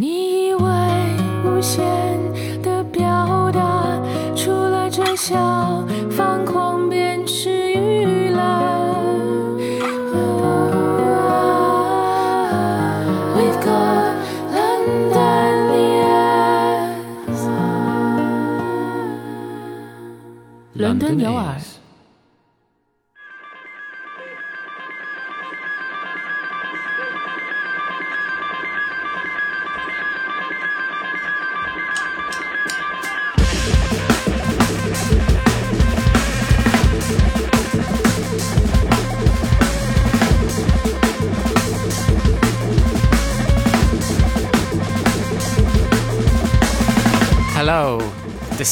[0.00, 0.60] 你以为
[1.44, 1.82] 无限
[2.62, 4.00] 的表达，
[4.36, 5.34] 除了这小
[6.08, 8.38] 方框便是娱乐。
[13.34, 14.14] We've got
[14.54, 15.66] London
[17.26, 17.42] ears，
[20.74, 21.56] 伦敦有耳。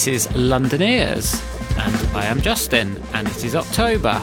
[0.06, 1.42] this is Londoneers,
[1.78, 4.22] and I am Justin, and it is October.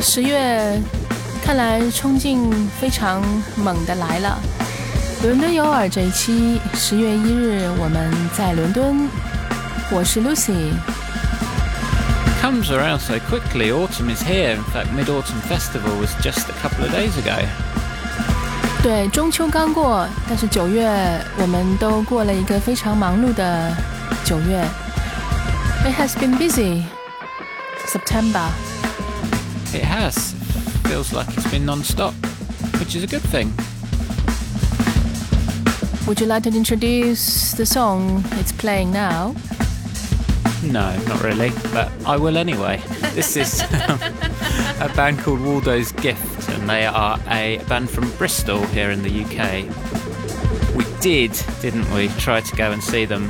[0.00, 0.80] 十月
[1.42, 3.22] 看来冲劲非常
[3.56, 4.38] 猛的来了。
[5.22, 9.08] 伦敦有耳这一期，十月一日我们在伦敦，
[9.90, 10.72] 我是 Lucy。
[12.40, 14.56] Comes around so quickly, autumn is here.
[14.56, 17.46] In fact, Mid Autumn Festival was just a couple of days ago.
[18.84, 20.88] 对，中秋刚过，但是九月
[21.38, 23.76] 我们都过了一个非常忙碌的
[24.24, 24.64] 九月。
[25.84, 26.84] It has been busy.
[27.86, 28.48] September.
[29.72, 30.34] It has.
[30.84, 32.14] Feels like it's been non stop,
[32.78, 33.52] which is a good thing.
[36.06, 39.34] Would you like to introduce the song it's playing now?
[40.62, 42.80] No, not really, but I will anyway.
[43.14, 43.98] This is um,
[44.80, 46.33] a band called Waldo's Gift,
[46.67, 49.65] they are a band from Bristol here in the UK.
[50.75, 53.29] We did, didn't we, try to go and see them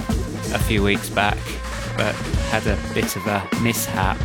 [0.53, 1.37] a few weeks back,
[1.97, 2.15] but
[2.49, 4.17] had a bit of a mishap.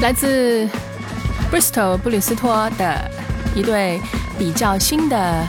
[0.00, 0.68] 来自
[1.50, 3.10] Bristol 布里斯托的
[3.54, 4.00] 一对
[4.38, 5.46] 比较新的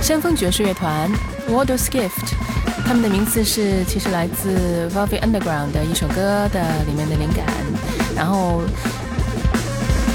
[0.00, 1.10] 先锋爵士乐团
[1.48, 2.32] Waldo's Gift，
[2.86, 7.46] 他们的名字是其实来自 Velvet Underground 的一首歌的里面的灵感，
[8.16, 8.62] 然后。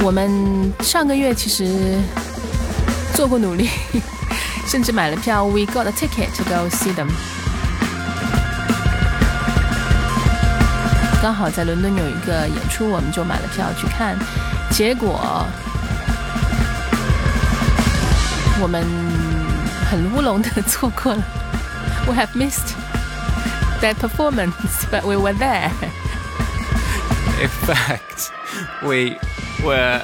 [0.03, 1.99] 我们上个月其实
[3.15, 3.69] 做过努力，
[4.67, 7.09] 甚至买了票，We got a ticket to go see them。
[11.23, 14.17] 刚好在伦敦有一个演出，我们就买了票去看。
[14.71, 15.47] 结果
[18.59, 18.83] 我们
[19.91, 21.23] 很乌龙的错过了，
[22.07, 22.75] We have missed
[23.83, 25.71] that performance, but we were there.
[27.39, 28.31] In fact,
[28.83, 29.19] we
[29.65, 30.03] were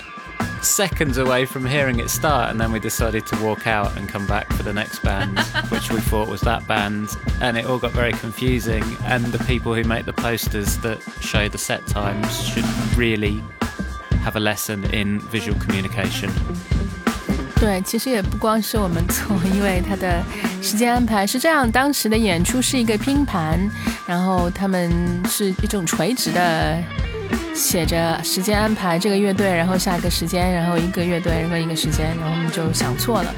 [0.62, 4.26] seconds away from hearing it start, and then we decided to walk out and come
[4.26, 5.38] back for the next band,
[5.70, 7.08] which we thought was that band,
[7.40, 8.82] and it all got very confusing.
[9.06, 12.66] And the people who make the posters that show the set times should
[12.96, 13.42] really
[14.24, 16.30] have a lesson in visual communication.
[17.58, 20.22] 对，其实也不光是我们错，因为他的
[20.60, 23.70] 时间安排是这样：当时的演出是一个拼盘，
[24.06, 26.82] 然后他们是一种垂直的，
[27.53, 33.33] 写着时间安排这个乐队，然后下一个时间，然后一个乐队，然后一个时间，然后我们就想错了。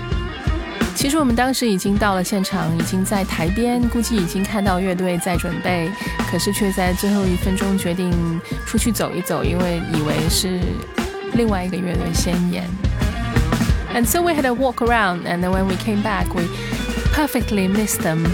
[0.95, 5.89] 其实我们当时已经到了现场，已经在台边，估计已经看到乐队在准备，
[6.31, 8.11] 可是却在最后一分钟决定
[8.65, 10.59] 出去走一走，因为以为是
[11.33, 12.63] 另外一个乐队先演。
[13.93, 16.43] And so we had a walk around, and then when we came back, we
[17.11, 18.27] perfectly missed them.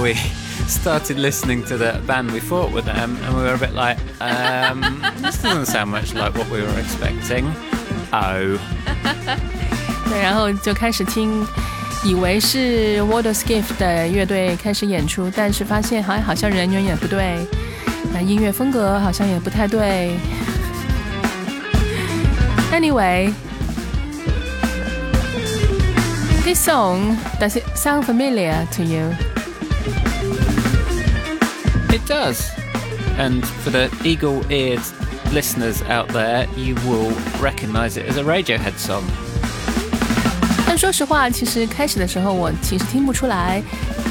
[0.00, 0.14] We
[0.71, 3.97] started listening to the band we thought were them, and we were a bit like,
[4.19, 7.45] um, this doesn't sound much like what we were expecting.
[8.11, 8.57] Oh.
[10.09, 11.45] 对，然后就开始听，
[12.03, 17.45] 以为是 Water Skiff 的乐队开始演出，但是发现好像好像人员也不对，
[18.13, 20.11] 那音乐风格好像也不太对。
[22.71, 23.33] Anyway,
[26.43, 29.13] this song does it sound familiar to you?
[32.01, 32.49] It does.
[33.17, 34.81] And for the eagle eared
[35.33, 37.11] listeners out there, you will
[37.41, 39.03] recognise it as a Radiohead song.
[40.65, 43.61] 但说实话，其实开始的时候我其实听不出来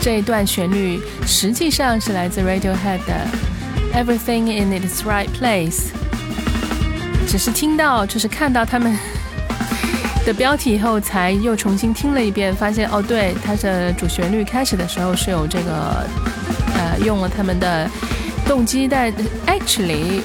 [0.00, 3.26] 这一段旋律实际上是来自 Radiohead 的
[3.94, 5.90] Everything in Its Right Place，
[7.28, 8.98] 只是听到就是看到他们
[10.24, 16.06] 的标题以后，才又重新听了一遍，发现哦，对，它的主旋律开始的时候是有这个
[16.90, 17.88] 呃用了他们的
[18.46, 19.12] 动机，但
[19.46, 20.22] actually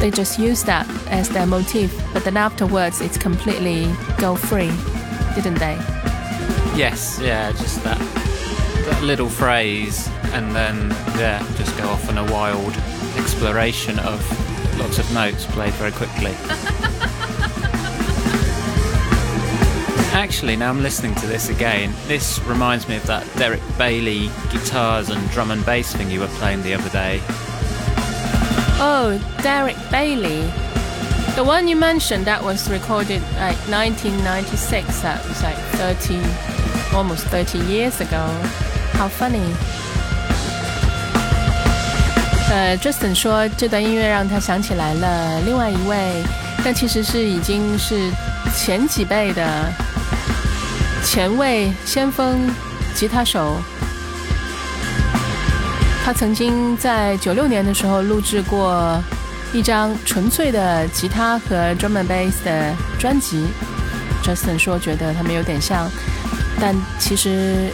[0.00, 3.86] they just use that as their motif, but then afterwards it's completely
[4.18, 4.70] go free,
[5.34, 5.76] didn't they?
[6.74, 7.98] Yes, yeah, just that,
[8.86, 12.74] that little phrase, and then, yeah, just go off on a wild
[13.18, 14.20] exploration of
[14.78, 16.34] lots of notes played very quickly.
[20.16, 21.92] Actually, now I'm listening to this again.
[22.06, 26.30] This reminds me of that Derek Bailey guitars and drum and bass thing you were
[26.38, 27.20] playing the other day.
[28.78, 30.42] Oh, Derek Bailey.
[31.34, 35.00] The one you mentioned that was recorded like 1996.
[35.00, 36.20] That was like 30,
[36.94, 38.26] almost 30 years ago.
[38.92, 39.54] How funny.
[42.50, 46.22] 呃，Justin 说这段音乐让他想起来了另外一位，
[46.62, 48.10] 但其实是已经是
[48.54, 49.72] 前几辈的
[51.06, 52.48] 前卫先锋
[52.94, 53.56] 吉他手。
[56.04, 59.00] 他曾经在九六年的时候录制过
[59.52, 63.46] 一张纯粹的吉他和 drum and bass 的专辑。
[64.24, 65.90] Justin 说觉得他们有点像，
[66.60, 67.68] 但其实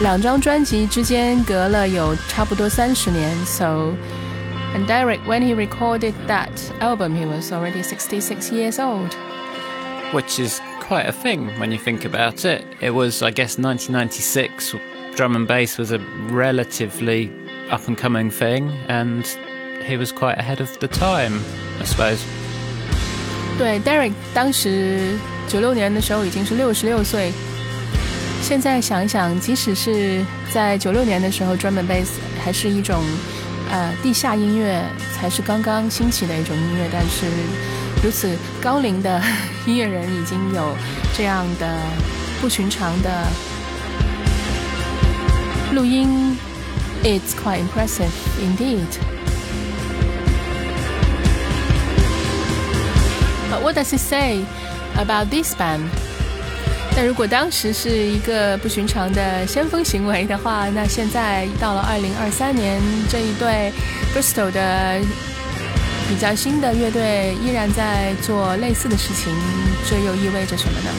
[0.00, 3.36] 两张专辑之间隔了有差不多三十年。
[3.44, 3.94] So
[4.74, 6.50] and Derek, when he recorded that
[6.80, 9.10] album, he was already 66 years old.
[10.12, 12.64] Which is quite a thing when you think about it.
[12.80, 14.76] It was, I guess, 1996.
[15.16, 15.98] Drum and bass was a
[16.30, 17.30] relatively
[17.70, 19.24] up and coming thing, and
[19.84, 21.40] he was quite ahead of the time,
[21.80, 22.20] I suppose.
[23.58, 25.18] 对，Derek 当时
[25.48, 27.32] 九六年的时候已经是六十六岁。
[28.42, 32.08] 现在想一想，即使是在九六年的时候，drum and bass
[32.42, 33.04] 还是一种
[33.70, 34.82] 呃地下音乐，
[35.14, 36.88] 才是刚刚兴起的一种音乐。
[36.90, 37.26] 但是
[38.05, 38.29] 如此
[38.61, 39.19] 高龄的
[39.65, 40.77] 音乐人已经有
[41.17, 41.75] 这样的
[42.39, 43.09] 不寻常的
[45.73, 46.37] 录音
[47.03, 48.85] it's quite impressive indeed.
[53.49, 54.45] But what does it say
[54.95, 55.85] about this band?
[56.95, 62.79] 那如果当时是一个不寻常的先锋行为的话，那现在到了二零二三年，
[63.09, 63.73] 这一对
[64.13, 65.01] Bristol 的
[66.07, 69.33] 比较新的乐队依然在做类似的事情，
[69.89, 70.89] 这又意味着什么呢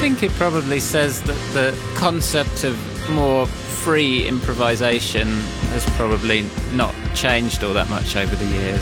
[0.00, 2.74] ？I？think it probably says that the concept of
[3.14, 3.46] more
[3.84, 5.26] free improvisation
[5.72, 6.44] has probably
[6.74, 8.80] not changed all that much over the years.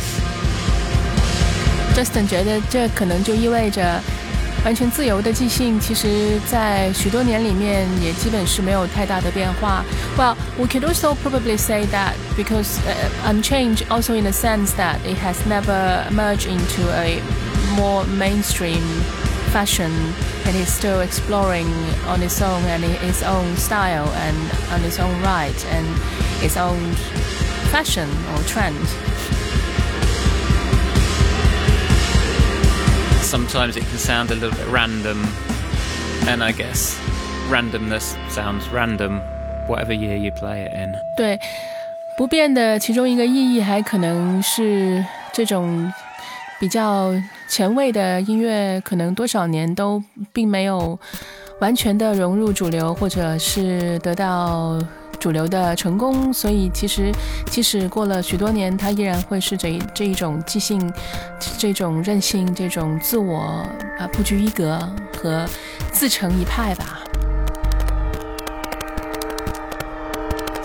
[1.95, 4.01] Justin 觉得这可能就意味着
[4.65, 9.85] 完全自由的即兴，其实在许多年里面也基本是没有太大的变化。
[10.17, 15.17] Well, we could also probably say that because uh, unchanged also in the sense that it
[15.17, 17.23] has never merged into a
[17.77, 18.83] more mainstream
[19.53, 19.93] fashion
[20.45, 21.67] and he's still exploring
[22.07, 25.87] on its own and its own style and on its own right and
[26.43, 26.93] its own
[27.71, 28.87] fashion or trend.
[33.23, 35.23] Sometimes it can sound a little bit random,
[36.27, 36.99] and I guess
[37.49, 39.21] randomness sounds random,
[39.69, 40.95] whatever year you play it in.
[41.17, 41.39] 对，
[42.17, 45.93] 不变的其中一个意义还可能是这种
[46.59, 47.13] 比较
[47.49, 50.99] 前卫的音乐可能多少年都并没有
[51.61, 54.81] 完全的融入主流，或者是得到
[55.19, 57.13] 主流的成功，所以其实
[57.51, 60.93] 即使过了许多年，它依然会是这这一种即兴、
[61.59, 63.67] 这种任性、这种自我
[63.99, 64.79] 啊不拘一格
[65.21, 65.45] 和
[65.91, 67.01] 自成一派吧。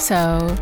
[0.04, 0.54] So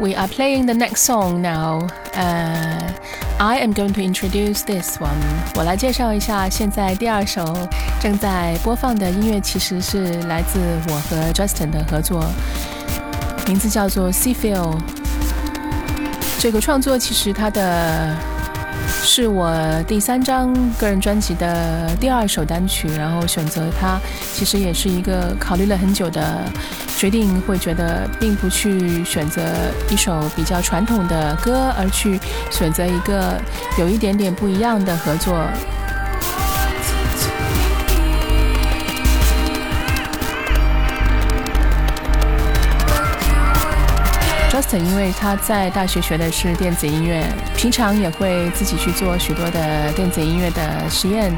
[0.00, 1.88] we are playing the next song now.
[2.14, 2.92] Uh,
[3.38, 5.16] I am going to introduce this one。
[5.54, 7.56] 我来介绍一下，现在第二首
[7.98, 10.58] 正在播放的音乐其实是来自
[10.88, 12.22] 我和 Justin 的合作，
[13.46, 14.72] 名字叫做《Sea Feel》。
[16.38, 18.14] 这个创作其实它的
[19.02, 19.58] 是我
[19.88, 23.98] 第三张个人专辑的第二首单曲，然后选择它
[24.34, 26.44] 其实也是一个考虑了很久的。
[26.96, 29.42] 决定会觉得并不去选择
[29.90, 32.18] 一首比较传统的歌，而去
[32.50, 33.38] 选择一个
[33.78, 35.46] 有一点点不一样的合作。
[44.50, 47.22] Justin 因为他在大学学的是电子音乐，
[47.58, 51.30] 平常也会自己去做许多的电子音乐的实验，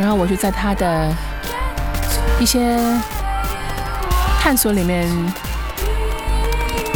[0.00, 1.14] 然后我就在他的
[2.40, 2.78] 一些。
[4.42, 5.08] 探索里面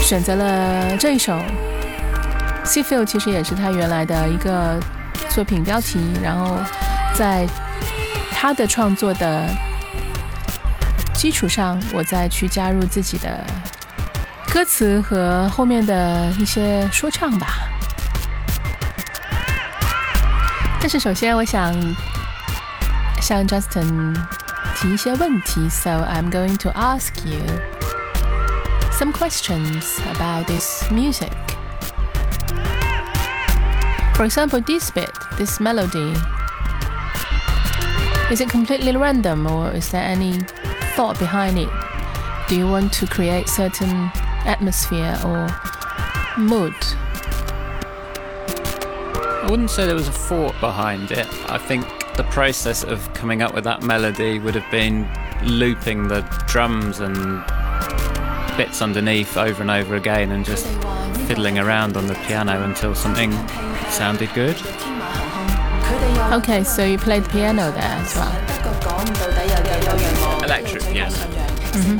[0.00, 1.34] 选择了这一首
[2.64, 4.80] 《Sea Feel》，其实也是他原来的一个
[5.30, 6.00] 作品标题。
[6.20, 6.58] 然后
[7.14, 7.46] 在
[8.32, 9.48] 他的创作的
[11.14, 13.46] 基础上，我再去加入自己的
[14.52, 17.46] 歌词和后面的一些说唱吧。
[20.80, 21.72] 但是首先，我想
[23.22, 24.16] 向 Justin。
[24.85, 27.39] 提一些问题，so I'm going to ask you
[28.91, 31.31] some questions about this music.
[34.15, 36.13] For example, this bit, this melody,
[38.29, 40.39] is it completely random or is there any
[40.95, 41.69] thought behind it?
[42.47, 44.11] Do you want to create certain
[44.45, 45.47] atmosphere or
[46.37, 46.75] mood?
[49.43, 51.27] I wouldn't say there was a thought behind it.
[51.49, 51.85] I think
[52.16, 55.06] the process of coming up with that melody would have been
[55.44, 57.44] looping the drums and
[58.56, 60.66] bits underneath over and over again and just
[61.26, 63.30] fiddling around on the piano until something
[63.90, 64.56] sounded good.
[66.32, 68.32] Okay, so you played piano there as well.
[70.42, 71.14] Electric piano.
[71.76, 71.98] Mm-hmm.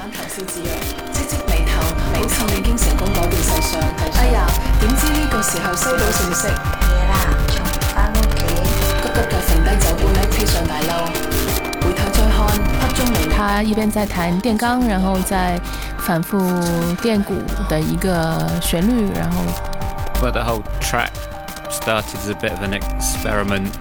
[11.82, 12.48] 回头再看，
[12.80, 15.60] 黑中离他一边在弹电钢，然后在
[16.00, 16.40] 反复
[17.02, 17.36] 电鼓
[17.68, 19.38] 的一个旋律，然后
[20.22, 21.12] But the whole track
[21.72, 23.72] started as a bit of an experiment.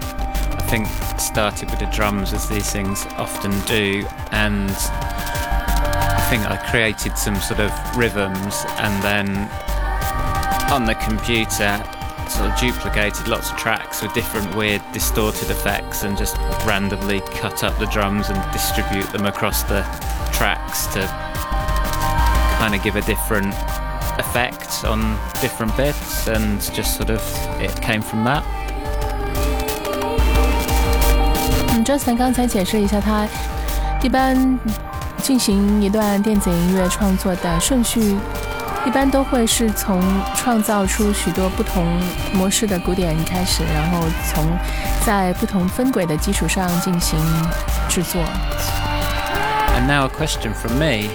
[0.57, 6.57] I think started with the drums as these things often do, and I think I
[6.71, 9.49] created some sort of rhythms, and then
[10.71, 11.79] on the computer
[12.27, 17.63] sort of duplicated lots of tracks with different weird distorted effects and just randomly cut
[17.63, 19.83] up the drums and distribute them across the
[20.31, 21.01] tracks to
[22.59, 23.53] kind of give a different
[24.19, 27.21] effect on different bits and just sort of
[27.59, 28.43] it came from that.
[31.73, 33.27] 嗯，Justin 刚才解释一下，他
[34.01, 34.59] 一般
[35.21, 38.17] 进行一段电子音乐创作的顺序，
[38.85, 40.01] 一般都会是从
[40.35, 41.85] 创造出许多不同
[42.33, 44.43] 模式的鼓点开始，然后从
[45.05, 47.19] 在不同分轨的基础上进行
[47.87, 48.21] 制作。
[49.77, 51.09] And now a question from me.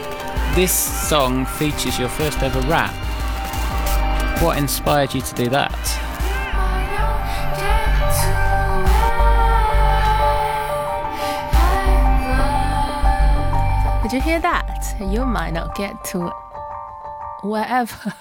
[0.55, 2.93] This song features your first ever rap.
[4.40, 5.71] What inspired you to do that?
[14.02, 14.64] Did you hear that?
[15.00, 16.31] You might not get to
[17.41, 18.13] wherever.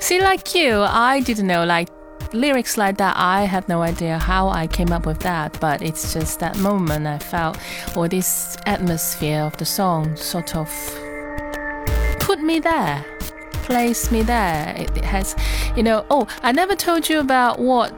[0.00, 1.88] See, like you, I didn't know like
[2.32, 3.16] lyrics like that.
[3.16, 7.06] I had no idea how I came up with that, but it's just that moment
[7.06, 7.58] I felt,
[7.96, 10.68] or this atmosphere of the song sort of
[12.18, 13.04] put me there,
[13.62, 14.74] placed me there.
[14.76, 15.34] It, has,
[15.76, 16.04] you know.
[16.10, 17.92] Oh, I never told you about what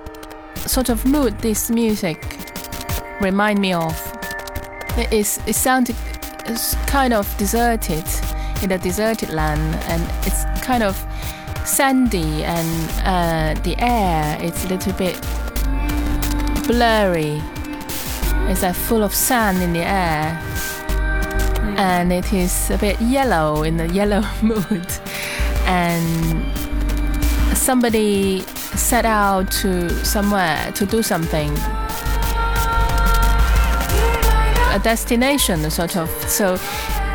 [0.57, 2.39] sort of mood this music
[3.21, 3.95] remind me of.
[4.97, 5.41] It is.
[5.47, 5.97] It sounded
[6.87, 8.05] kind of deserted
[8.63, 10.97] in a deserted land, and it's kind of
[11.65, 15.21] sandy, and uh, the air it's a little bit
[16.67, 17.41] blurry.
[18.49, 20.39] It's like full of sand in the air,
[21.77, 24.87] and it is a bit yellow in the yellow mood,
[25.67, 26.43] and
[27.57, 31.51] somebody set out to somewhere to do something.
[34.73, 36.09] A destination sort of.
[36.29, 36.57] So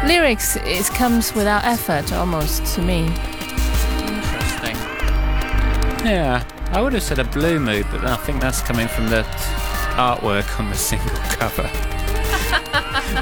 [0.06, 3.06] lyrics it comes without effort almost to me
[4.08, 4.75] Interesting.
[6.06, 9.24] Yeah, I would have said a blue mood, but I think that's coming from the
[9.98, 11.70] artwork on the single cover.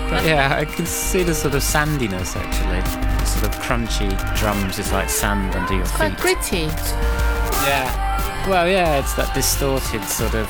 [0.10, 2.82] but yeah, I can see the sort of sandiness actually.
[2.82, 6.20] The sort of crunchy drums is like sand under your quite feet.
[6.20, 6.66] gritty
[7.66, 8.48] Yeah.
[8.48, 10.48] Well, yeah, it's that distorted sort of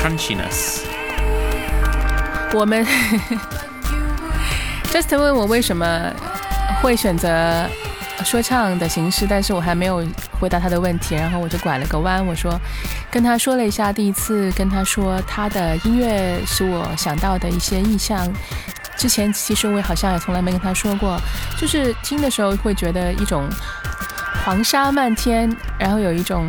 [0.00, 0.84] crunchiness.
[2.56, 2.86] 我们
[4.94, 6.08] Justin 问我为什么
[6.80, 7.68] 会选择
[8.24, 10.06] 说唱的形式，但是我还没有
[10.38, 12.56] 回答他的问题，然后我就拐了个弯，我说
[13.10, 18.24] 跟他说了一下，第一次跟他说他的音乐是我想到的一些意象。
[18.96, 21.20] 之前其实我好像也从来没跟他说过，
[21.60, 23.48] 就是听的时候会觉得一种
[24.44, 26.48] 黄沙漫天，然后有一种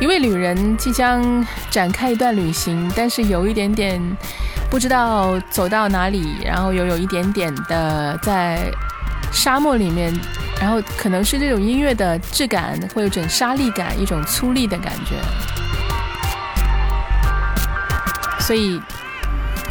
[0.00, 4.00] 一位旅人即将展开一段旅行，但是有一点点
[4.69, 8.71] 不知道走到哪里，然后又有一点点的在
[9.31, 10.13] 沙漠里面，
[10.59, 15.15] 然后可能是这种音乐的质感会有种沙砾感，一种粗粝的感觉。
[18.39, 18.81] 所以，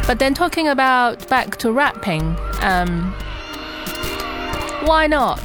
[0.07, 3.11] but then talking about back to rapping, um,
[4.85, 5.39] why not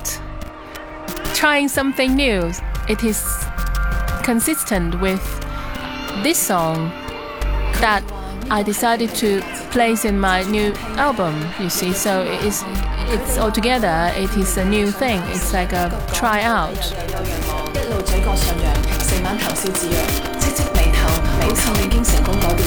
[1.35, 2.51] trying something new?
[2.89, 3.21] It is
[4.23, 5.21] consistent with
[6.23, 6.91] this song
[7.81, 8.03] that
[8.52, 9.40] I decided to
[9.72, 11.42] place in my new album.
[11.58, 12.66] You see, so it is
[13.08, 15.22] it's altogether it is a new thing.
[15.28, 16.78] It's like a tryout.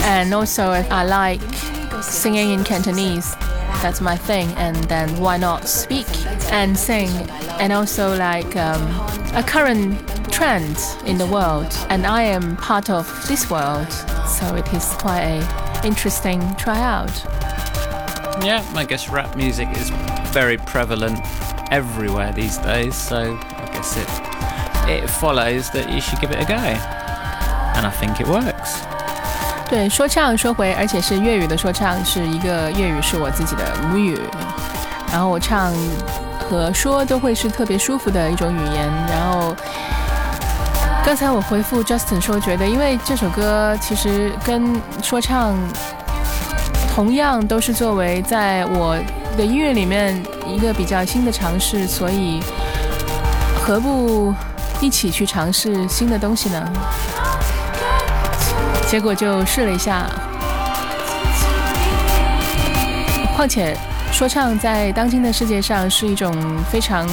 [0.07, 1.43] And also, I like
[2.03, 3.37] singing in Cantonese.
[3.83, 4.49] That's my thing.
[4.57, 6.07] And then why not speak
[6.50, 7.11] and sing?
[7.61, 8.83] And also like um,
[9.35, 9.99] a current
[10.33, 11.76] trend in the world.
[11.91, 13.93] And I am part of this world.
[14.26, 17.12] So it is quite a interesting tryout.
[18.41, 19.91] Yeah, I guess rap music is
[20.31, 21.19] very prevalent
[21.72, 24.08] everywhere these days, so I guess it
[24.88, 26.55] it follows that you should give it a go.
[26.55, 28.81] And I think it works.
[29.69, 34.19] 对，说唱说回，而且是粤语的说唱，是一个粤语是我自己的母语，
[35.12, 35.72] 然后我唱
[36.39, 38.89] 和说都会是特别舒服的一种语言。
[39.08, 39.55] 然后
[41.04, 45.54] 刚才我回复 Justin 说，觉得因为这首歌其实跟说唱
[46.94, 48.99] 同样都是作为在我
[49.37, 52.42] 的音乐里面一个比较新的尝试，所以
[53.54, 54.34] 何不
[54.80, 56.73] 一起去尝试新的东西呢？
[58.88, 60.06] 结果就试了一下，
[63.37, 63.76] 况且
[64.11, 66.34] 说唱在当今的世界上是一种
[66.73, 67.06] 非常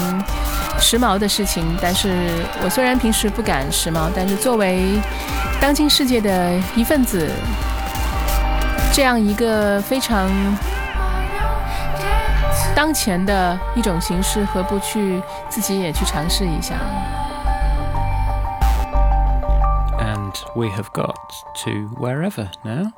[0.80, 1.64] 时髦的事情。
[1.80, 2.28] 但是
[2.62, 5.00] 我虽然平时不敢时髦，但是作为
[5.60, 7.30] 当今世界的一份子，
[8.92, 10.30] 这样一个非常
[12.74, 16.74] 当前的一种形式，何不去自己也去尝试一下？
[20.54, 21.16] we have got
[21.64, 22.92] to wherever now.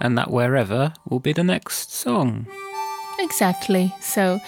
[0.00, 2.46] And that wherever will be the next song.
[3.18, 3.92] Exactly.
[4.00, 4.38] So,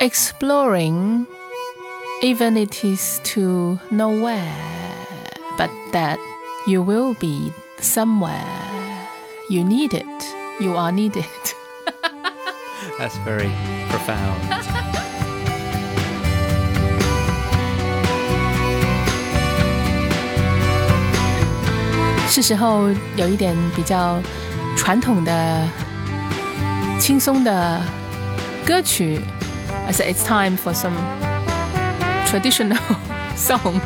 [0.00, 1.26] exploring,
[2.22, 4.54] even it is to nowhere,
[5.56, 6.18] but that
[6.66, 8.44] you will be somewhere.
[9.48, 10.06] You need it.
[10.60, 11.24] You are needed.
[12.98, 13.50] That's very
[13.88, 14.40] profound.
[22.28, 24.20] 是时候有一点比较
[24.76, 25.66] 传统的、
[27.00, 27.82] 轻松的
[28.64, 29.20] 歌曲。
[29.86, 30.94] I said it's time for some
[32.25, 32.77] traditional
[33.35, 33.79] song.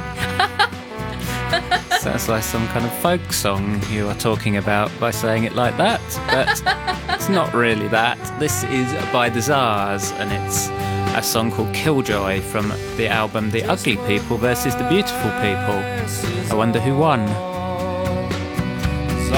[1.99, 5.75] Sounds like some kind of folk song you are talking about by saying it like
[5.77, 6.47] that, but
[7.15, 8.17] it's not really that.
[8.39, 10.69] This is by the Czars, and it's
[11.17, 15.79] a song called Killjoy from the album The Ugly People versus the Beautiful People.
[16.51, 17.27] I wonder who won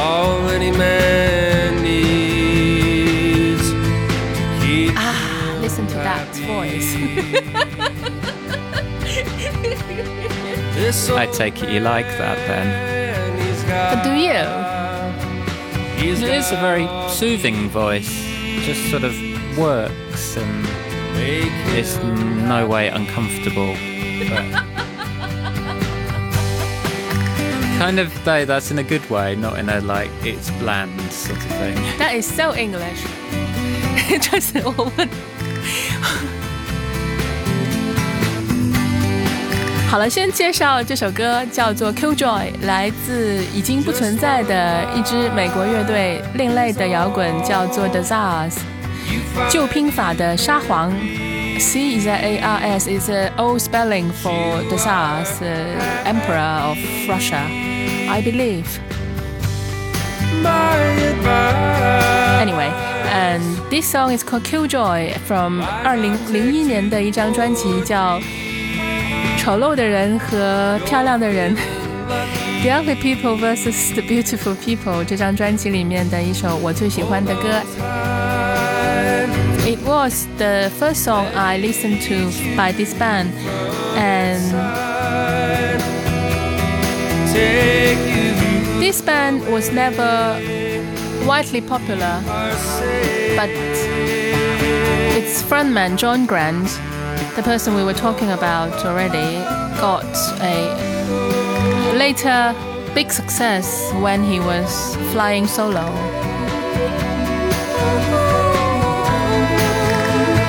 [0.01, 4.93] all any man needs to keep.
[4.95, 6.95] Ah, listen to that voice.
[11.15, 12.91] I take it you like that then.
[13.67, 14.31] But do you?
[16.03, 18.09] It is a very soothing voice.
[18.65, 19.13] Just sort of
[19.57, 20.67] works and
[21.15, 21.97] it's
[22.47, 23.75] no way uncomfortable.
[27.81, 31.39] kind of though that's in a good way, not in a like it's bland sort
[31.39, 31.75] of thing.
[31.97, 33.05] That is so English.
[34.13, 34.91] It just a all.
[39.91, 42.15] 好了，先介绍这首歌，叫做《Killjoy》，
[42.65, 48.53] 来自已经不存在的一支美国乐队，另类的摇滚叫做 The Czars，
[49.49, 50.93] 旧拼法的沙皇
[51.59, 55.27] ，C is a R S is an old spelling for the Tsars,
[56.05, 56.77] Emperor of
[57.09, 57.41] Russia,
[58.09, 58.63] I believe.
[62.39, 62.71] Anyway.
[63.13, 68.21] And this song is called Killjoy from 二零零一年的一张专辑叫。
[69.40, 71.54] 丑陋的人和漂亮的人》，
[72.62, 77.62] The Ugly People vs the Beautiful People 这张专辑里面的一首我最喜欢的歌。
[79.64, 83.32] It was the first song I listened to by this band,
[83.96, 84.40] and
[88.78, 90.36] this band was never
[91.26, 92.22] widely popular,
[93.36, 93.50] but
[95.16, 96.68] its frontman John Grant,
[97.35, 99.39] the person we were talking about already,
[99.79, 100.05] got
[100.41, 102.53] a later
[102.93, 105.85] big success when he was flying solo.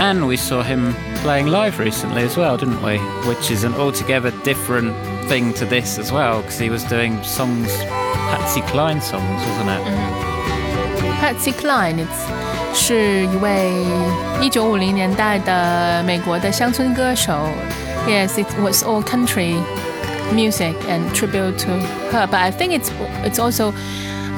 [0.00, 2.98] And we saw him playing live recently as well, didn't we?
[3.28, 4.96] Which is an altogether different
[5.28, 7.72] thing to this as well, because he was doing songs,
[8.30, 9.82] Patsy Cline songs, wasn't it?
[9.86, 11.12] Mm-hmm.
[11.20, 12.26] Patsy Cline, it's
[12.73, 13.71] 是一位
[14.41, 17.33] 一九五零年代的美国的乡村歌手。
[18.07, 19.55] Yes, it was all country
[20.33, 21.71] music and tribute to
[22.11, 22.27] her.
[22.27, 22.91] But I think it's
[23.23, 23.73] it's also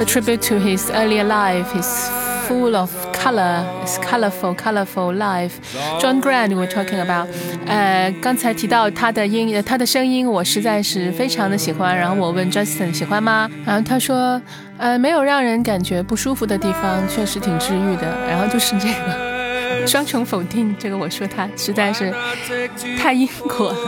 [0.00, 2.10] a tribute to his earlier life, his
[2.46, 5.60] full of color, it's colorful, colorful life.
[6.00, 7.28] John Grant we're talking about，
[7.66, 11.96] 呃，刚才提到他的音，他的声音我实在是非常的喜欢。
[11.96, 13.48] 然后我问 Justin 喜欢吗？
[13.64, 14.40] 然后他说，
[14.78, 18.06] 呃，没有让人感觉不舒服的地方，确实挺治愈的。
[18.28, 22.12] 然后就是这个双重否定，这个我说他实在是
[22.98, 23.78] 太因果了。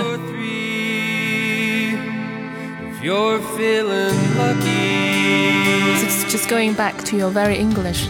[3.03, 8.07] If you're feeling lucky, It's just going back to your very English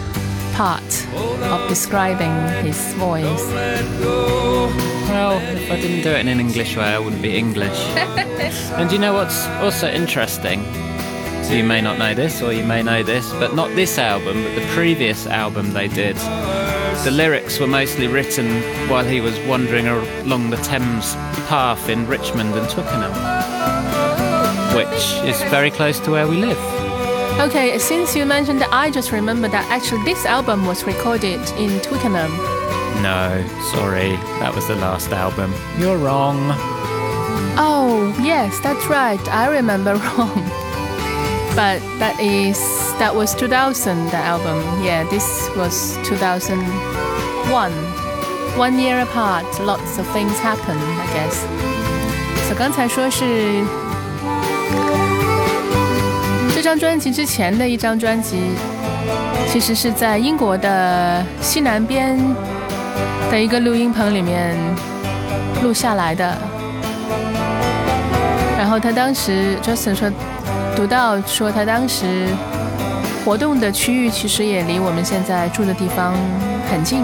[0.58, 2.34] part of describing
[2.66, 3.46] his voice.
[5.08, 7.78] Well, if I didn't do it in an English way, I wouldn't be English.
[8.80, 10.64] and you know what's also interesting?
[11.44, 14.44] So you may not know this, or you may know this, but not this album,
[14.44, 16.16] but the previous album they did.
[17.06, 18.48] The lyrics were mostly written
[18.90, 21.14] while he was wandering along the Thames
[21.48, 23.14] path in Richmond and Twickenham,
[24.76, 26.77] which is very close to where we live.
[27.41, 31.81] Okay, since you mentioned that, I just remember that actually this album was recorded in
[31.81, 32.31] Twickenham.
[33.03, 35.53] No, sorry, that was the last album.
[35.79, 36.39] You're wrong.
[37.59, 39.21] Oh, yes, that's right.
[39.29, 40.43] I remember wrong.
[41.55, 42.57] But that is
[42.99, 44.63] that was 2000 the album.
[44.83, 47.73] Yeah, this was 2001.
[48.57, 51.37] One year apart, lots of things happened, I guess.
[52.49, 53.86] So 刚才说是这
[56.68, 58.42] 张专辑之前的一张专辑，
[59.48, 62.20] 其实是在英国的西南边
[63.32, 64.54] 的一个录音棚里面
[65.64, 66.38] 录下来的。
[68.58, 70.12] 然后他当时 Justin 说，
[70.76, 72.28] 读到说他当时
[73.24, 76.14] 活动的区域其实也离我们现在住的地方
[76.70, 77.02] 很近。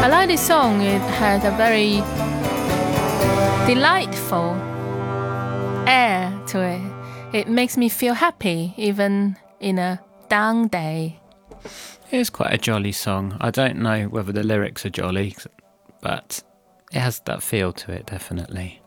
[0.00, 0.80] I like this song.
[0.80, 2.02] It had a very
[3.68, 4.54] delightful
[5.86, 6.80] air to it.
[7.34, 10.00] It makes me feel happy even in a
[10.30, 11.20] down day.
[12.10, 13.36] It is quite a jolly song.
[13.42, 15.36] I don't know whether the lyrics are jolly,
[16.00, 16.42] but
[16.94, 18.80] it has that feel to it, definitely.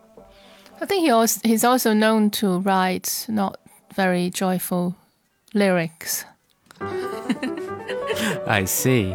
[0.82, 3.60] I think he also, he's also known to write not
[3.94, 4.96] very joyful
[5.54, 6.26] lyrics.
[8.48, 9.14] I see.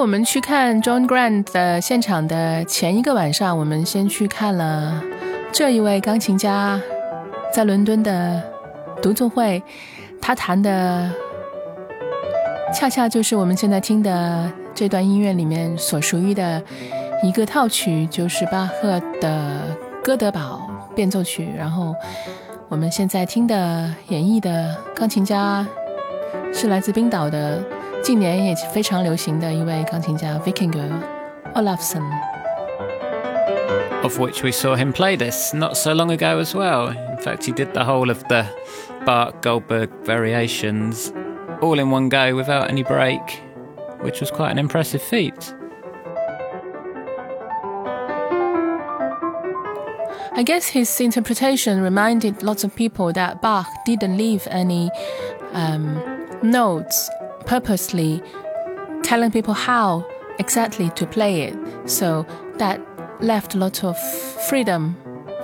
[0.00, 5.02] 我们去看 John Grant 的现场的前一个晚上，我们先去看了
[5.52, 6.80] 这一位钢琴家
[7.52, 8.42] 在伦敦的
[9.02, 9.62] 独奏会，
[10.18, 11.10] 他弹的
[12.72, 16.62] 恰恰就是我们现在听的这段音乐里面所属于的
[17.22, 19.60] 一个套曲，就是巴赫的
[20.02, 21.44] 《哥德堡变奏曲》。
[21.58, 21.94] 然后
[22.70, 25.66] 我们现在听的演绎的钢琴家
[26.54, 27.62] 是来自冰岛的。
[28.02, 30.90] 近年也非常流行的一位钢琴家 Víkingur
[31.54, 32.02] Ólafsson。
[34.02, 36.88] Of which we saw him play this not so long ago as well.
[36.88, 38.46] In fact, he did the whole of the
[39.04, 41.12] Bach Goldberg variations
[41.60, 43.20] all in one go without any break,
[44.00, 45.54] which was quite an impressive feat.
[50.32, 54.90] I guess his interpretation reminded lots of people that Bach didn't leave any
[55.52, 56.00] um,
[56.42, 57.10] notes
[57.50, 58.22] purposely
[59.02, 60.06] telling people how
[60.38, 61.56] exactly to play it.
[61.84, 62.24] So
[62.58, 62.80] that
[63.20, 63.98] left a lot of
[64.48, 64.96] freedom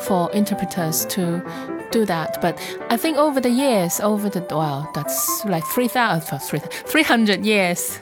[0.03, 1.43] for interpreters to
[1.91, 2.41] do that.
[2.41, 2.57] But
[2.91, 7.99] I think over the years, over the, well, that's like 3,000, uh, 300 years.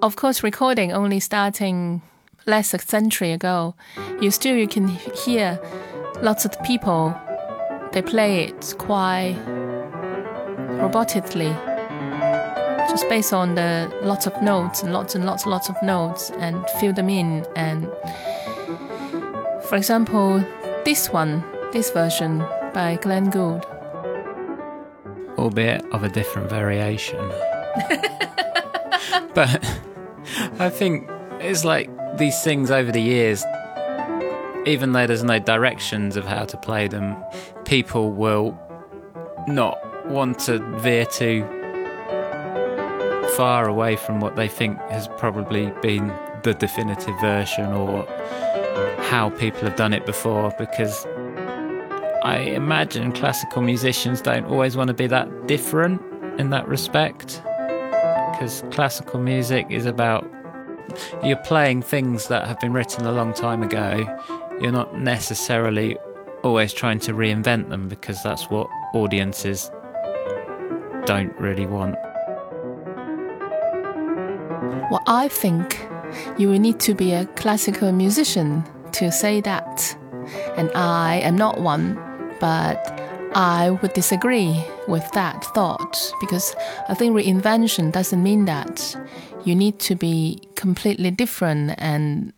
[0.00, 2.00] Of course, recording only starting
[2.46, 3.74] less a century ago,
[4.22, 5.60] you still you can hear
[6.22, 7.14] lots of people.
[7.92, 9.36] They play it quite
[10.80, 11.67] robotically,
[13.04, 16.64] based on the lots of notes and lots and lots and lots of notes and
[16.80, 17.46] fill them in.
[17.56, 17.84] And
[19.64, 20.44] for example,
[20.84, 22.38] this one, this version
[22.72, 23.64] by Glenn Gould.
[25.36, 27.18] albeit of a different variation.
[29.34, 29.64] but
[30.58, 31.08] I think
[31.40, 33.44] it's like these things over the years,
[34.66, 37.16] even though there's no directions of how to play them,
[37.64, 38.58] people will
[39.46, 41.46] not want to veer too
[43.38, 46.08] far away from what they think has probably been
[46.42, 48.04] the definitive version or
[49.04, 51.06] how people have done it before because
[52.24, 56.02] I imagine classical musicians don't always want to be that different
[56.40, 57.40] in that respect.
[58.32, 60.28] Because classical music is about
[61.22, 64.04] you're playing things that have been written a long time ago.
[64.60, 65.96] You're not necessarily
[66.42, 69.70] always trying to reinvent them because that's what audiences
[71.06, 71.94] don't really want.
[74.90, 75.86] Well, I think
[76.38, 79.96] you will need to be a classical musician to say that.
[80.56, 81.98] And I am not one,
[82.40, 82.78] but
[83.34, 86.56] I would disagree with that thought because
[86.88, 88.96] I think reinvention doesn't mean that
[89.44, 92.32] you need to be completely different and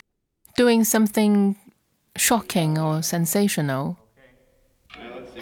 [0.57, 1.57] doing something
[2.17, 3.97] shocking or sensational.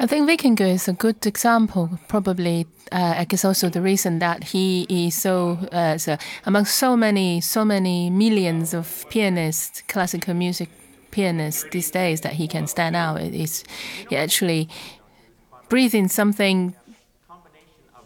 [0.00, 1.98] I think Víkingur is a good example.
[2.06, 6.96] Probably, uh, I guess also the reason that he is so, uh, so among so
[6.96, 10.68] many, so many millions of pianists, classical music
[11.11, 13.64] pianists these days, that he can stand out is
[14.08, 14.68] he actually
[15.68, 16.76] breathes in something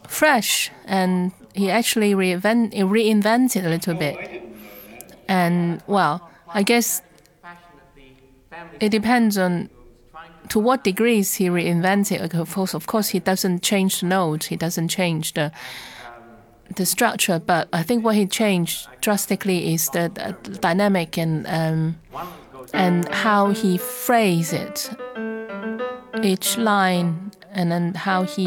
[0.09, 4.43] fresh, and he actually reinvent, reinvented a little bit.
[5.29, 7.03] And well, I guess
[8.81, 9.69] it depends on
[10.49, 12.35] to what degrees he reinvented.
[12.35, 14.45] Of course, of course, he doesn't change the note.
[14.45, 15.53] He doesn't change the
[16.77, 17.39] the structure.
[17.39, 20.11] But I think what he changed drastically is the,
[20.43, 21.99] the dynamic and um,
[22.73, 24.91] and how he phrase it,
[26.23, 28.47] each line, and then how he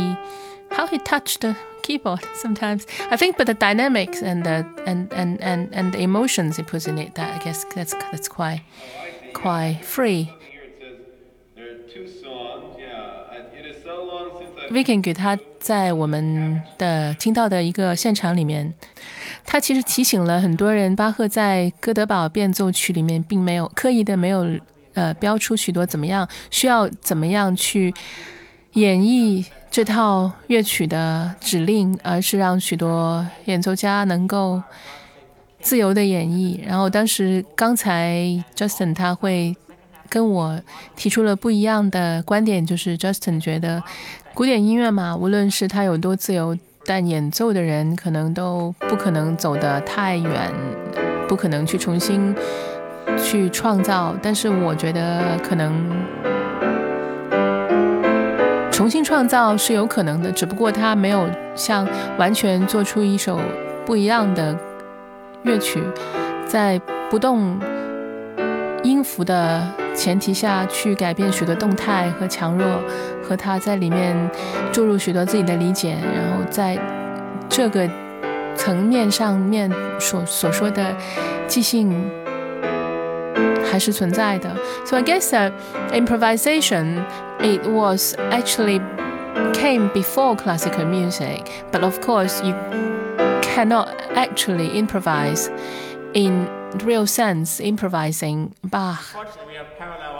[0.71, 2.85] how he touched the keyboard sometimes.
[3.11, 6.87] I think, but the dynamics and the and and and, and the emotions he puts
[6.87, 8.61] in it, that I guess that's that's quite
[9.33, 10.33] quite free.
[14.71, 18.73] Viking 给他在我们的听到的一个现场里面，
[19.45, 24.45] 他其实提醒了很多人，巴赫在哥德堡变奏曲里面并没有刻意的没有
[24.93, 27.93] 呃标出许多怎么样需要怎么样去
[28.73, 34.61] 演绎这套乐曲的指令，而是让许多演奏家能够
[35.61, 36.59] 自由的演绎。
[36.65, 39.55] 然后当时刚才 Justin 他会
[40.09, 40.59] 跟我
[40.95, 43.81] 提出了不一样的观点，就是 Justin 觉得。
[44.35, 50.51] 古典音乐嘛，无论是它有多自由，但演奏的人可能都不可能走得太远，
[51.25, 52.35] 不可能去重新
[53.17, 54.13] 去创造。
[54.21, 55.73] 但是我觉得可能
[58.69, 63.39] 重新创造是有可能的，只不过他没有像完全做出一首
[63.85, 64.53] 不一样的
[65.43, 65.81] 乐曲，
[66.45, 66.77] 在
[67.09, 67.57] 不动
[68.83, 69.65] 音符的。
[69.95, 72.79] 前提下去改变许多动态和强弱，
[73.23, 74.15] 和他在里面
[74.71, 76.77] 注入许多自己的理解，然后在
[77.47, 77.89] 这个
[78.55, 80.95] 层面上面所所说的
[81.47, 81.91] 即兴
[83.71, 84.49] 还是存在的。
[84.85, 85.51] So I guess that
[85.93, 87.03] improvisation
[87.39, 88.81] it was actually
[89.53, 92.53] came before classical music, but of course you
[93.41, 95.49] cannot actually improvise
[96.13, 96.47] in
[96.83, 99.03] real sense improvising Bach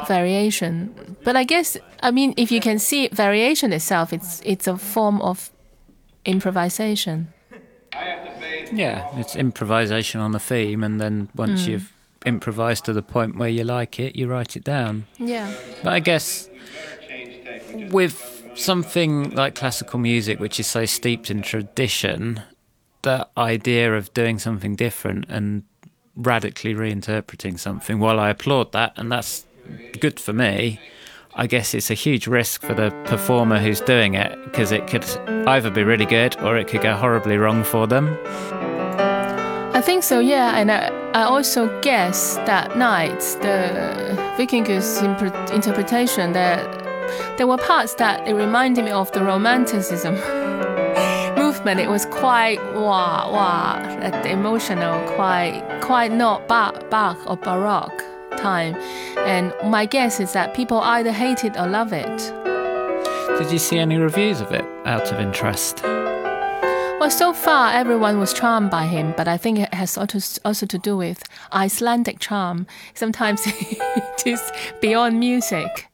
[0.08, 1.18] variation.
[1.24, 5.22] But I guess I mean if you can see variation itself, it's it's a form
[5.22, 5.52] of
[6.26, 7.34] improvisation.
[8.72, 11.68] Yeah, it's improvisation on a theme, and then once mm.
[11.68, 11.94] you've
[12.26, 15.06] improvised to the point where you like it, you write it down.
[15.18, 15.54] Yeah.
[15.84, 16.50] But I guess
[17.92, 22.42] with something like classical music, which is so steeped in tradition,
[23.04, 25.64] that idea of doing something different and
[26.16, 28.00] radically reinterpreting something.
[28.00, 29.46] While I applaud that, and that's
[30.00, 30.80] good for me,
[31.36, 35.06] I guess it's a huge risk for the performer who's doing it because it could
[35.48, 38.18] either be really good or it could go horribly wrong for them.
[39.76, 40.58] I think so, yeah.
[40.58, 45.02] And I, I also guess that night, the Viking's
[45.52, 50.16] interpretation, that there were parts that it reminded me of the Romanticism.
[51.66, 53.80] movement, it was quite wah wah,
[54.26, 58.04] emotional, quite quite not Bach, Bach or Baroque
[58.38, 58.76] time.
[59.26, 62.18] And my guess is that people either hate it or love it.
[63.40, 65.82] Did you see any reviews of it out of interest?
[67.00, 70.78] Well, so far everyone was charmed by him, but I think it has also to
[70.78, 72.68] do with Icelandic charm.
[72.94, 74.52] Sometimes it is
[74.82, 75.88] beyond music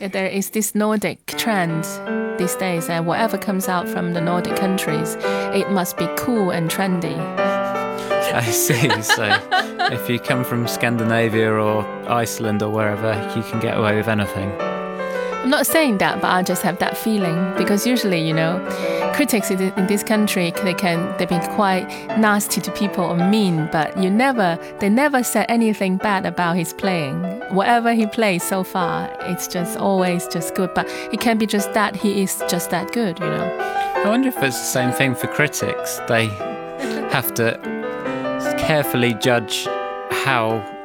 [0.00, 1.84] there is this Nordic trend
[2.38, 5.16] these days, and whatever comes out from the Nordic countries,
[5.54, 7.16] it must be cool and trendy.
[8.34, 8.90] I see.
[9.02, 9.38] So,
[9.92, 14.75] if you come from Scandinavia or Iceland or wherever, you can get away with anything.
[15.46, 18.58] I'm not saying that, but I just have that feeling because usually, you know,
[19.14, 21.86] critics in this country they can they be quite
[22.18, 26.72] nasty to people or mean, but you never they never said anything bad about his
[26.72, 27.22] playing.
[27.54, 30.74] Whatever he plays so far, it's just always just good.
[30.74, 33.56] But it can be just that he is just that good, you know.
[34.04, 36.00] I wonder if it's the same thing for critics.
[36.08, 36.26] They
[37.14, 37.56] have to
[38.58, 39.66] carefully judge
[40.10, 40.75] how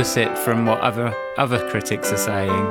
[0.00, 2.64] opposite from what other other critics are saying.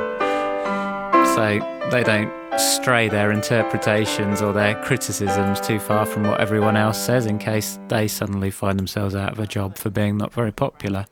[1.35, 1.59] So
[1.91, 7.27] they don't stray their interpretations or their criticisms too far from what everyone else says
[7.27, 11.05] in case they suddenly find themselves out of a job for being not very popular.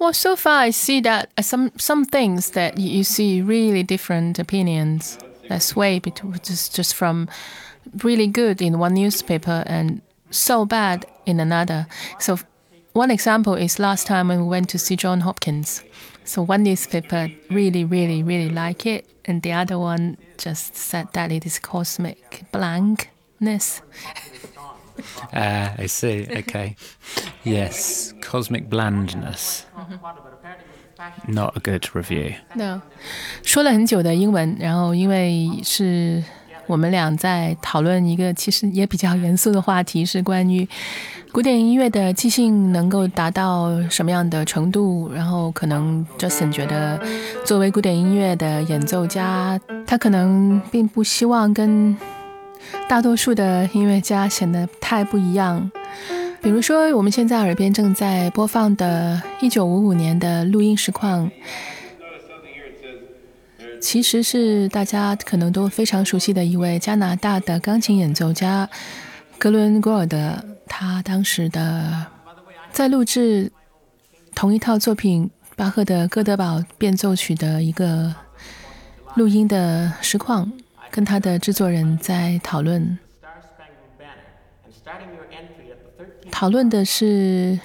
[0.00, 5.20] Well, so far I see that some some things that you see really different opinions
[5.48, 7.28] that sway between just just from
[8.02, 11.86] really good in one newspaper and so bad in another.
[12.18, 12.38] So
[13.00, 15.82] one example is last time when we went to see Jon Hopkins.
[16.24, 21.32] So one newspaper really, really, really like it, and the other one just said that
[21.32, 23.80] it is cosmic blankness.
[25.32, 26.26] Ah, uh, I see.
[26.30, 26.76] Okay.
[27.42, 29.64] Yes, cosmic blandness.
[31.26, 32.34] Not a good review.
[32.54, 32.82] No，
[33.42, 36.22] 说了很久的英文，然后因为是
[36.66, 40.68] 我们俩在讨论一个其实也比较严肃的话题，是关于
[41.32, 45.08] 古典音乐的即兴能够达到什么样的程度。
[45.14, 47.00] 然后可能 Justin 觉得，
[47.44, 51.96] 作为古典音乐的演奏家，他可能并不希望跟
[52.88, 55.70] 大多数的音乐家显得太不一样。
[56.42, 61.30] 比如说，我们现在耳边正在播放的1955年的录音实况，
[63.80, 68.68] 其实是大家可能都非常熟悉的一位加拿大的钢琴演奏家
[69.38, 70.44] 格伦·古尔德。
[70.72, 72.06] 他当时的
[72.70, 73.50] 在录制
[74.36, 78.14] 同一套作品巴赫的《哥德堡变奏曲》的一个
[79.16, 80.50] 录音的实况，
[80.90, 82.96] 跟他的制作人在讨论。
[86.30, 87.58] 讨论的是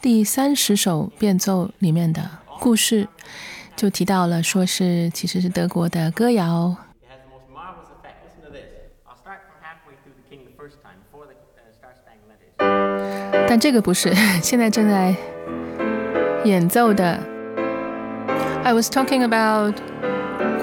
[0.00, 2.30] 第三十首变奏里面的
[2.60, 3.08] 故事，
[3.74, 6.74] 就提到了说是其实是德国的歌谣。
[13.48, 15.14] 但这个不是现在正在
[16.44, 17.18] 演奏的。
[18.64, 19.74] I was talking about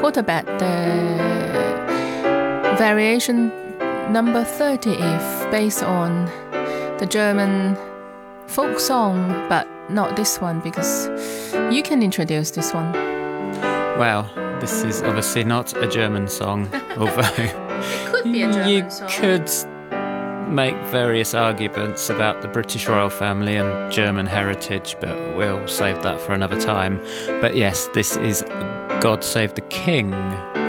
[0.01, 0.67] Quodlibet 的
[2.77, 3.51] variation
[4.11, 6.27] number thirty if based on
[6.97, 7.77] the German
[8.47, 11.07] folk song, but not this one because
[11.71, 12.91] you can introduce this one.
[13.97, 14.25] Well,
[14.59, 16.67] this is obviously not a German song,
[16.97, 17.55] although it
[18.11, 19.09] could be a German you song.
[19.09, 19.49] could
[20.52, 26.20] make various arguments about the British royal family and German heritage, but we'll save that
[26.20, 27.00] for another time.
[27.40, 28.44] But yes, this is
[29.00, 30.14] God Save the King,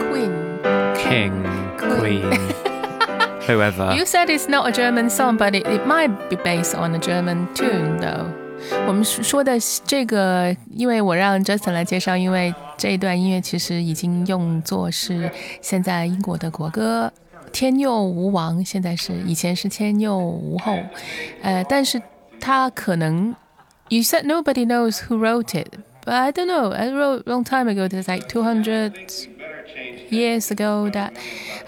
[0.09, 0.59] Queen.
[0.95, 1.43] King,
[1.77, 2.29] Queen,
[3.47, 3.95] whoever.
[3.95, 6.99] You said it's not a German song, but it, it might be based on a
[6.99, 8.27] German tune, though.
[8.85, 15.31] 我们说的这个，因为我让 Justin 来介绍，因为这一段音乐其实已经用作是
[15.61, 17.11] 现在英国的国歌。
[17.54, 20.76] 天佑吾王，现在是以前是天佑吾后，
[21.40, 22.02] 呃，但是
[22.40, 23.36] 他可能
[23.88, 25.68] ，You said nobody knows who wrote it,
[26.04, 26.72] but I don't know.
[26.72, 27.86] I wrote a long time ago.
[27.86, 28.92] It's like two hundred
[30.10, 31.12] years ago that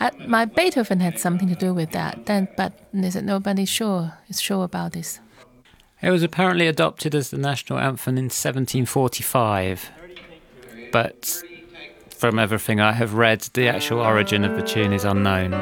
[0.00, 2.26] uh, my Beethoven had something to do with that.
[2.26, 5.20] Then, but they said nobody's sure is sure about this.
[6.02, 9.90] It was apparently adopted as the national anthem in 1745,
[10.90, 11.42] but
[12.16, 15.52] from everything I have read, the actual origin of the tune is unknown.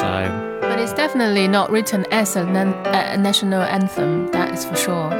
[0.00, 4.28] So, But it's definitely not written as a, nan- a national anthem.
[4.32, 5.10] That is for sure.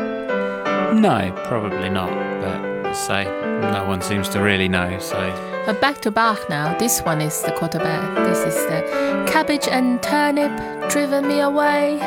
[0.94, 3.30] no, probably not, but as I say,
[3.72, 5.18] no one seems to really know, so.
[5.66, 6.76] But back to Bach now.
[6.78, 8.26] This one is the Quodlibet.
[8.26, 10.52] This is the cabbage and turnip
[10.90, 11.98] driven me away.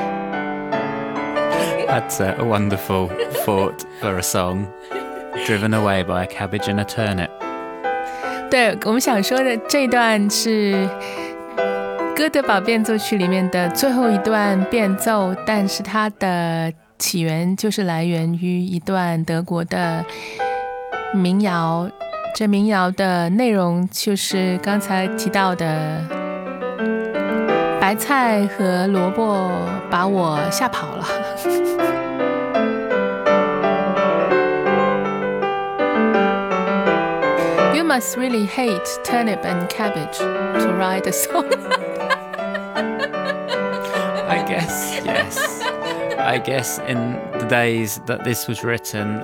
[1.88, 3.10] That's a wonderful
[3.46, 4.72] thought for a song.
[5.46, 7.32] Driven away by a cabbage and a turnip.
[8.50, 10.74] 对我们想说的这段是
[12.16, 20.04] 《哥德堡变奏曲》里面的最后一段变奏，但是它的起源就是来源于一段德国的
[21.14, 21.90] 民谣。
[22.36, 26.02] 这民谣的内容就是刚才提到的，
[27.82, 29.50] 白菜和萝卜
[29.90, 32.07] 把我吓跑了。
[37.93, 41.45] must really hate turnip and cabbage to write a song.
[44.27, 45.61] I guess, yes.
[46.19, 49.23] I guess in the days that this was written,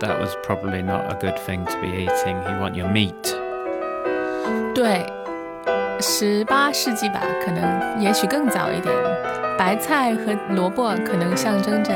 [0.00, 2.36] that was probably not a good thing to be eating.
[2.46, 3.34] You want your meat.
[4.74, 5.06] 对，
[6.00, 8.94] 十八世纪吧，可能也许更早一点。
[9.56, 11.92] 白菜和萝卜可能象征着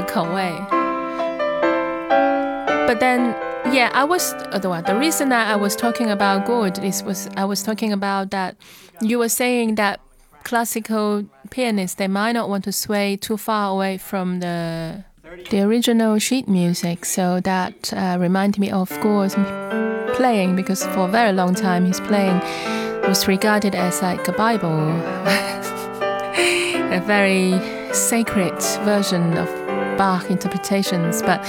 [0.00, 0.52] 的口味。
[2.86, 3.34] But then,
[3.72, 7.44] yeah, I was the the reason that I was talking about Gould is was I
[7.44, 8.56] was talking about that
[9.00, 10.00] you were saying that
[10.42, 15.04] classical pianists they might not want to sway too far away from the
[15.50, 17.04] the original sheet music.
[17.04, 19.36] So that uh, reminded me of Gould's
[20.16, 22.40] playing because for a very long time his playing
[23.06, 24.68] was regarded as like a Bible,
[26.90, 27.54] a very
[27.92, 29.59] sacred version of
[30.00, 31.20] Bach interpretations.
[31.20, 31.40] But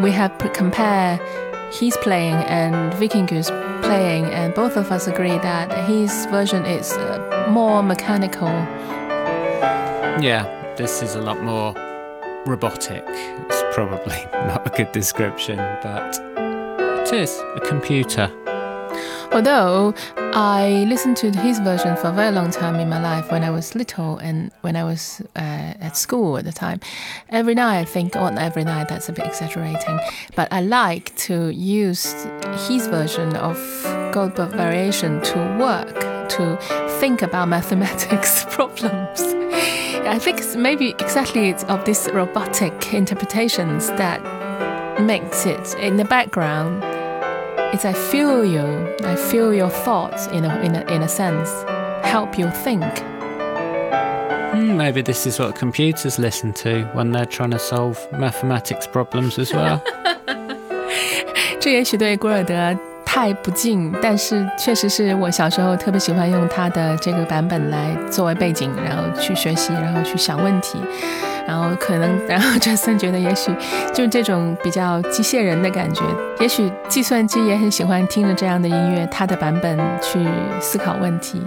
[0.00, 1.18] we have put, compare
[1.72, 3.50] his playing and Víkingur's
[3.84, 8.46] playing, and both of us agree that his version is uh, more mechanical.
[10.22, 10.44] Yeah,
[10.76, 11.74] this is a lot more
[12.46, 13.02] robotic.
[13.08, 16.16] It's probably not a good description, but
[17.02, 18.30] it is a computer.
[19.32, 19.94] Although
[20.34, 23.50] I listened to his version for a very long time in my life when I
[23.50, 25.38] was little and when I was uh,
[25.80, 26.80] at school at the time.
[27.30, 29.98] Every night I think, well, not every night, that's a bit exaggerating,
[30.34, 32.12] but I like to use
[32.68, 33.56] his version of
[34.12, 36.00] Goldberg variation to work,
[36.30, 36.56] to
[37.00, 39.20] think about mathematics problems.
[40.06, 44.20] I think maybe exactly it's of these robotic interpretations that
[45.00, 46.82] makes it in the background
[47.73, 48.95] it's I feel you.
[49.03, 51.49] I feel your thoughts in a, in a, in a sense.
[52.03, 52.83] Help you think.
[54.51, 59.39] Hmm, maybe this is what computers listen to when they're trying to solve mathematics problems
[59.39, 59.81] as well.
[61.59, 62.75] 这也许对古尔德
[63.16, 70.78] 太不敬，但是确实是我小时候特别喜欢用他的这个版本来作为背景，然后去学习，然后去想问题。
[71.46, 73.50] 然后可能，然后杰森觉得，也许
[73.94, 76.02] 就这种比较机械人的感觉，
[76.40, 80.18] 也许计算机也很喜欢听着这样的音乐，它的版本去
[80.60, 81.42] 思考问题。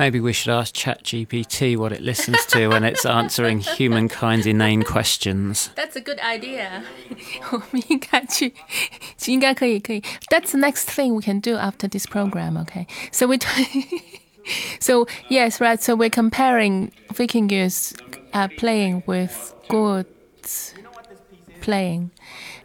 [0.00, 5.68] Maybe we should ask ChatGPT what it listens to when it's answering humankind's inane questions.
[5.76, 6.82] That's a good idea.
[10.30, 12.56] That's the next thing we can do after this program.
[12.56, 13.40] Okay, so we.
[14.80, 15.82] so yes, right.
[15.82, 17.92] So we're comparing Víkingur's
[18.32, 20.72] uh, playing with Gould's
[21.60, 22.10] playing,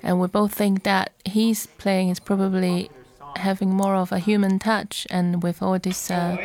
[0.01, 2.89] and we both think that he's playing is probably
[3.35, 6.37] having more of a human touch, and with all this uh,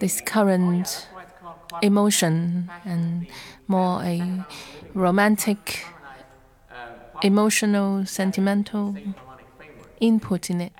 [0.00, 1.08] this current
[1.82, 3.26] emotion and
[3.68, 4.44] more a
[4.94, 5.84] romantic,
[7.22, 8.96] emotional, sentimental
[10.00, 10.72] input in it.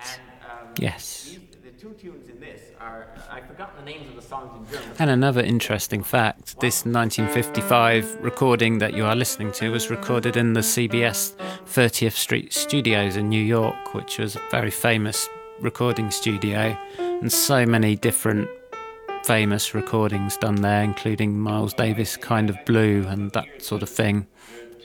[0.78, 1.36] Yes.
[1.62, 4.96] The two tunes in this are, I've forgotten the names of the songs in German.
[4.98, 10.54] And another interesting fact this 1955 recording that you are listening to was recorded in
[10.54, 11.34] the CBS
[11.66, 15.28] 30th Street Studios in New York, which was a very famous
[15.60, 18.48] recording studio, and so many different
[19.24, 24.26] famous recordings done there, including Miles Davis Kind of Blue and that sort of thing.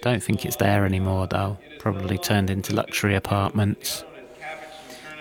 [0.01, 4.03] Don't think it's there anymore though, probably turned into luxury apartments.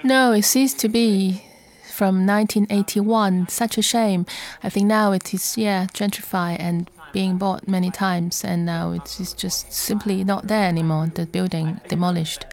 [0.02, 1.42] No, it ceased to be
[1.90, 3.48] from 1981.
[3.48, 4.26] Such a shame.
[4.62, 9.20] I think now it is, yeah, gentrified and being bought many times, and now it
[9.20, 11.06] is just simply not there anymore.
[11.06, 12.44] The building demolished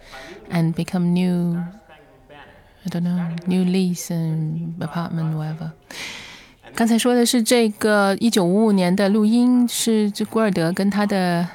[0.49, 1.63] and become new,
[2.83, 5.71] I don't know, new lease and apartment, whatever.
[6.73, 11.47] 刚才说的是这个一九五五年的录音，是这古尔德跟他的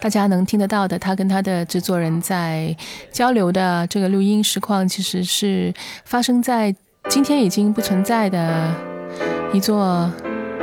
[0.00, 2.74] 大家能听得到的，他跟他的制作人在
[3.10, 6.74] 交流的这个录音实况，其实是发生在
[7.08, 8.70] 今天已经不存在的
[9.52, 10.10] 一座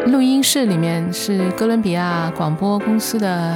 [0.07, 3.55] 录音室里面，是哥伦比亚广播公司的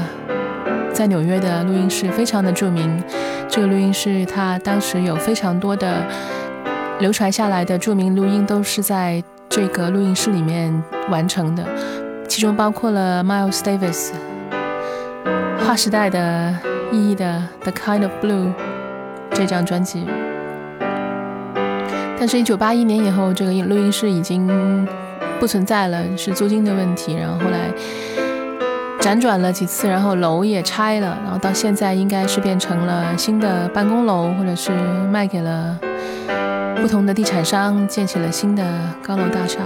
[0.94, 3.02] 在纽约的录音室，非常的著名。
[3.50, 6.06] 这个录音室它当时有非常多的
[7.00, 11.64] 流传下来的著名录音，都是在这个录音室里面完成的，
[12.28, 14.12] 其中包括了 Miles Davis。
[15.66, 16.54] 划时代的
[16.92, 18.48] 意义的《The Kind of Blue》
[19.32, 20.06] 这张专辑，
[22.20, 24.88] 但是，一九八一年以后，这个录音室已经
[25.40, 27.16] 不存在了，是租金的问题。
[27.16, 27.72] 然后后来
[29.00, 34.72] 辗转了几次，然后楼也拆了，然后到现在应该是变成了新的办公楼，或者是
[35.12, 35.80] 卖给了
[36.81, 39.59] 不同的地产商，建起了新的高楼大厦。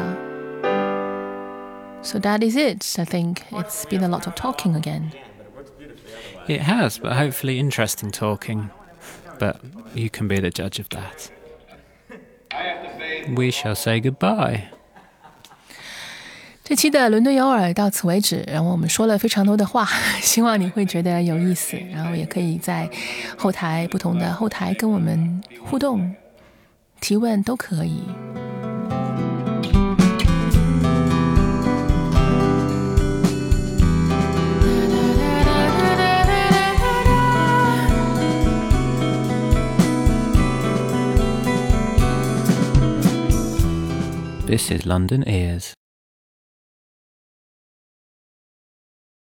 [2.03, 2.99] So that is it.
[2.99, 5.13] I think it's been a lot of talking again.
[6.49, 8.71] It has, but hopefully interesting talking.
[9.39, 9.57] But
[9.95, 11.31] you can be the judge of that.
[13.35, 14.63] We shall say goodbye.
[16.65, 19.87] 这期的伦敦有耳到此为止，然后我们说了非常多的话，
[20.21, 22.89] 希望你会觉得有意思，然后也可以在
[23.37, 26.15] 后台不同的后台跟我们互动、
[27.01, 28.03] 提问都可以。
[44.47, 45.73] This is London Ears.